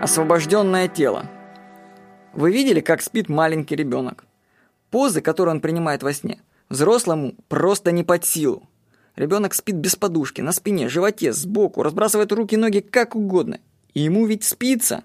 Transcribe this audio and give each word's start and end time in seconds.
Освобожденное 0.00 0.86
тело. 0.86 1.28
Вы 2.32 2.52
видели, 2.52 2.80
как 2.80 3.02
спит 3.02 3.28
маленький 3.28 3.74
ребенок? 3.74 4.26
Позы, 4.90 5.20
которые 5.20 5.56
он 5.56 5.60
принимает 5.60 6.04
во 6.04 6.12
сне, 6.12 6.40
взрослому 6.68 7.34
просто 7.48 7.90
не 7.90 8.04
под 8.04 8.24
силу. 8.24 8.62
Ребенок 9.16 9.54
спит 9.54 9.74
без 9.74 9.96
подушки, 9.96 10.40
на 10.40 10.52
спине, 10.52 10.88
животе, 10.88 11.32
сбоку, 11.32 11.82
разбрасывает 11.82 12.30
руки 12.30 12.54
и 12.54 12.56
ноги 12.56 12.78
как 12.78 13.16
угодно. 13.16 13.58
И 13.92 14.00
ему 14.00 14.24
ведь 14.26 14.44
спится. 14.44 15.02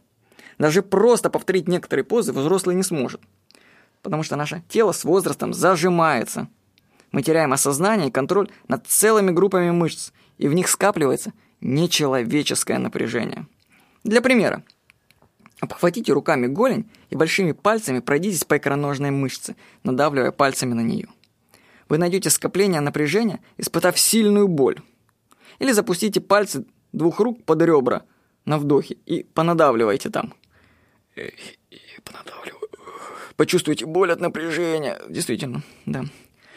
Даже 0.60 0.84
просто 0.84 1.32
повторить 1.32 1.68
некоторые 1.68 2.06
позы 2.06 2.32
взрослый 2.32 2.76
не 2.76 2.84
сможет. 2.84 3.22
Потому 4.04 4.22
что 4.22 4.36
наше 4.36 4.62
тело 4.70 4.92
с 4.92 5.04
возрастом 5.04 5.56
зажимается. 5.56 6.50
Мы 7.12 7.24
теряем 7.24 7.52
осознание 7.52 8.10
и 8.10 8.12
контроль 8.12 8.52
над 8.68 8.86
целыми 8.86 9.32
группами 9.32 9.72
мышц, 9.72 10.12
и 10.38 10.48
в 10.48 10.54
них 10.54 10.70
скапливается 10.70 11.34
нечеловеческое 11.62 12.78
напряжение. 12.78 13.48
Для 14.04 14.22
примера, 14.22 14.64
Обхватите 15.64 16.12
руками 16.12 16.48
голень 16.48 16.92
и 17.10 17.16
большими 17.16 17.54
пальцами 17.54 18.02
пройдитесь 18.02 18.44
по 18.44 18.58
икроножной 18.58 19.12
мышце, 19.12 19.56
надавливая 19.84 20.34
пальцами 20.34 20.74
на 20.74 20.82
нее. 20.82 21.08
Вы 21.88 21.98
найдете 22.00 22.30
скопление 22.30 22.82
напряжения, 22.82 23.40
испытав 23.56 23.98
сильную 23.98 24.50
боль. 24.50 24.82
Или 25.60 25.72
запустите 25.72 26.20
пальцы 26.20 26.66
двух 26.92 27.22
рук 27.22 27.46
под 27.46 27.62
ребра 27.62 28.04
на 28.44 28.58
вдохе 28.58 28.98
и 29.06 29.24
понадавливайте 29.24 30.10
там. 30.10 30.34
И 31.16 31.32
понадавливаю. 32.04 32.68
Почувствуйте 33.38 33.86
боль 33.86 34.12
от 34.12 34.20
напряжения. 34.20 35.00
Действительно, 35.08 35.64
да. 35.86 36.04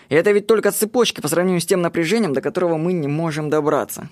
И 0.08 0.16
это 0.16 0.32
ведь 0.32 0.48
только 0.48 0.72
цепочки 0.72 1.20
по 1.20 1.28
сравнению 1.28 1.60
с 1.60 1.66
тем 1.66 1.80
напряжением, 1.80 2.32
до 2.32 2.40
которого 2.40 2.76
мы 2.76 2.92
не 2.92 3.06
можем 3.06 3.50
добраться. 3.50 4.10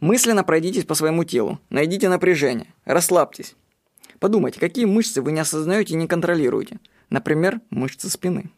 Мысленно 0.00 0.42
пройдитесь 0.42 0.86
по 0.86 0.94
своему 0.94 1.24
телу, 1.24 1.60
найдите 1.68 2.08
напряжение, 2.08 2.72
расслабьтесь. 2.86 3.54
Подумайте, 4.18 4.60
какие 4.60 4.84
мышцы 4.84 5.20
вы 5.22 5.32
не 5.32 5.40
осознаете 5.40 5.94
и 5.94 5.96
не 5.96 6.06
контролируете. 6.06 6.80
Например, 7.10 7.60
мышцы 7.70 8.08
спины. 8.08 8.50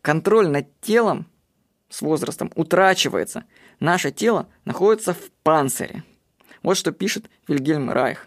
Контроль 0.00 0.48
над 0.48 0.80
телом 0.80 1.26
с 1.88 2.02
возрастом 2.02 2.52
утрачивается. 2.54 3.44
Наше 3.80 4.10
тело 4.10 4.48
находится 4.64 5.14
в 5.14 5.30
панцире. 5.42 6.04
Вот 6.62 6.76
что 6.76 6.92
пишет 6.92 7.30
Вильгельм 7.46 7.90
Райх. 7.90 8.26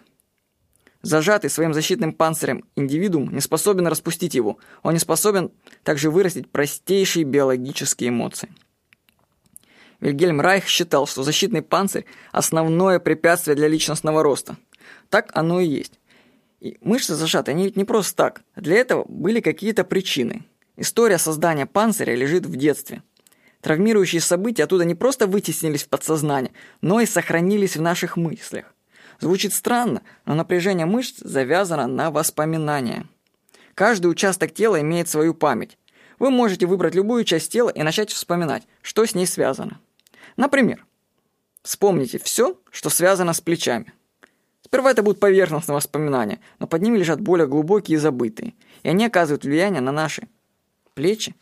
Зажатый 1.02 1.48
своим 1.48 1.72
защитным 1.72 2.12
панцирем 2.12 2.64
индивидуум 2.76 3.32
не 3.32 3.40
способен 3.40 3.86
распустить 3.86 4.34
его. 4.34 4.58
Он 4.82 4.92
не 4.92 4.98
способен 4.98 5.50
также 5.82 6.10
вырастить 6.10 6.50
простейшие 6.50 7.24
биологические 7.24 8.10
эмоции. 8.10 8.50
Вильгельм 10.00 10.40
Райх 10.40 10.66
считал, 10.66 11.06
что 11.06 11.22
защитный 11.22 11.62
панцирь– 11.62 12.06
основное 12.32 12.98
препятствие 12.98 13.54
для 13.54 13.68
личностного 13.68 14.22
роста. 14.22 14.56
Так 15.08 15.30
оно 15.34 15.60
и 15.60 15.66
есть. 15.66 15.99
И 16.60 16.76
мышцы 16.82 17.14
зажаты, 17.14 17.52
они 17.52 17.64
ведь 17.64 17.76
не 17.76 17.84
просто 17.84 18.14
так. 18.16 18.42
Для 18.54 18.76
этого 18.76 19.04
были 19.08 19.40
какие-то 19.40 19.82
причины. 19.82 20.44
История 20.76 21.18
создания 21.18 21.66
панциря 21.66 22.14
лежит 22.14 22.46
в 22.46 22.54
детстве. 22.56 23.02
Травмирующие 23.62 24.20
события 24.20 24.64
оттуда 24.64 24.84
не 24.84 24.94
просто 24.94 25.26
вытеснились 25.26 25.84
в 25.84 25.88
подсознание, 25.88 26.52
но 26.80 27.00
и 27.00 27.06
сохранились 27.06 27.76
в 27.76 27.82
наших 27.82 28.16
мыслях. 28.16 28.74
Звучит 29.20 29.52
странно, 29.52 30.02
но 30.24 30.34
напряжение 30.34 30.86
мышц 30.86 31.18
завязано 31.18 31.86
на 31.86 32.10
воспоминания. 32.10 33.06
Каждый 33.74 34.10
участок 34.10 34.52
тела 34.54 34.80
имеет 34.80 35.08
свою 35.08 35.34
память. 35.34 35.76
Вы 36.18 36.30
можете 36.30 36.66
выбрать 36.66 36.94
любую 36.94 37.24
часть 37.24 37.52
тела 37.52 37.70
и 37.70 37.82
начать 37.82 38.10
вспоминать, 38.10 38.66
что 38.82 39.04
с 39.04 39.14
ней 39.14 39.26
связано. 39.26 39.80
Например, 40.36 40.86
вспомните 41.62 42.18
все, 42.18 42.58
что 42.70 42.90
связано 42.90 43.32
с 43.32 43.40
плечами. 43.40 43.92
Сперва 44.70 44.92
это 44.92 45.02
будут 45.02 45.18
поверхностные 45.18 45.74
воспоминания, 45.74 46.38
но 46.60 46.68
под 46.68 46.80
ними 46.82 46.96
лежат 46.96 47.20
более 47.20 47.48
глубокие 47.48 47.96
и 47.96 47.98
забытые. 47.98 48.54
И 48.84 48.88
они 48.88 49.04
оказывают 49.04 49.42
влияние 49.42 49.80
на 49.80 49.90
наши 49.90 50.28
плечи 50.94 51.34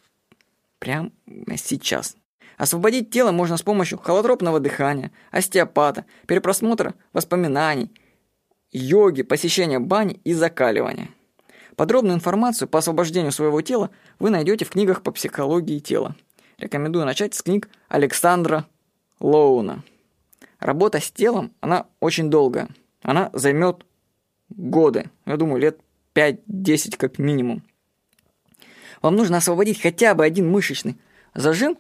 прямо 0.79 1.11
сейчас. 1.57 2.17
Освободить 2.57 3.11
тело 3.11 3.31
можно 3.31 3.59
с 3.59 3.63
помощью 3.63 3.99
холотропного 3.99 4.61
дыхания, 4.61 5.13
остеопата, 5.31 6.07
перепросмотра 6.27 6.95
воспоминаний, 7.13 7.93
йоги, 8.73 9.21
посещения 9.21 9.79
бани 9.79 10.23
и 10.25 10.33
закаливания. 10.33 11.11
Подробную 11.77 12.17
информацию 12.17 12.67
по 12.67 12.79
освобождению 12.79 13.33
своего 13.33 13.61
тела 13.61 13.91
вы 14.19 14.31
найдете 14.31 14.65
в 14.65 14.71
книгах 14.71 15.03
по 15.03 15.13
психологии 15.13 15.81
тела. 15.81 16.17
Рекомендую 16.57 17.05
начать 17.05 17.35
с 17.35 17.43
книг 17.43 17.69
Александра 17.89 18.65
Лоуна. 19.21 19.85
Работа 20.61 20.99
с 20.99 21.11
телом, 21.11 21.53
она 21.61 21.85
очень 22.01 22.31
долгая 22.31 22.69
она 23.03 23.31
займет 23.33 23.85
годы. 24.51 25.11
Я 25.27 25.37
думаю, 25.37 25.61
лет 25.61 25.81
5-10 26.15 26.97
как 26.97 27.19
минимум. 27.19 27.63
Вам 29.03 29.17
нужно 29.17 29.37
освободить 29.37 29.81
хотя 29.81 30.15
бы 30.15 30.25
один 30.25 30.51
мышечный 30.51 30.97
зажим, 31.35 31.79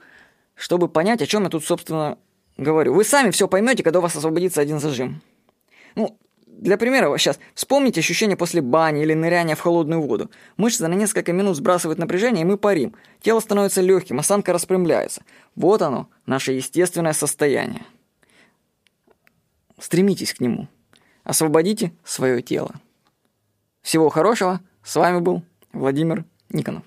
чтобы 0.55 0.89
понять, 0.89 1.23
о 1.23 1.27
чем 1.27 1.45
я 1.45 1.49
тут, 1.49 1.65
собственно, 1.65 2.19
говорю. 2.56 2.95
Вы 2.95 3.05
сами 3.05 3.31
все 3.31 3.49
поймете, 3.49 3.83
когда 3.83 3.99
у 3.99 4.03
вас 4.03 4.15
освободится 4.17 4.61
один 4.61 4.79
зажим. 4.81 5.23
Ну, 5.95 6.19
для 6.47 6.77
примера, 6.77 7.17
сейчас 7.19 7.39
вспомните 7.55 8.00
ощущение 8.00 8.37
после 8.37 8.61
бани 8.61 9.03
или 9.03 9.15
ныряния 9.15 9.55
в 9.55 9.61
холодную 9.61 10.03
воду. 10.03 10.31
Мышцы 10.56 10.87
на 10.87 10.95
несколько 10.95 11.33
минут 11.33 11.56
сбрасывают 11.56 11.99
напряжение, 11.99 12.43
и 12.43 12.45
мы 12.45 12.56
парим. 12.56 12.95
Тело 13.21 13.41
становится 13.41 13.81
легким, 13.81 14.19
осанка 14.19 14.53
распрямляется. 14.53 15.23
Вот 15.55 15.83
оно, 15.83 16.09
наше 16.27 16.53
естественное 16.53 17.12
состояние. 17.12 17.83
Стремитесь 19.79 20.35
к 20.35 20.41
нему. 20.41 20.69
Освободите 21.28 21.93
свое 22.05 22.41
тело. 22.41 22.75
Всего 23.83 24.09
хорошего. 24.09 24.62
С 24.83 24.97
вами 24.97 25.21
был 25.21 25.43
Владимир 25.75 26.25
Никонов. 26.49 26.84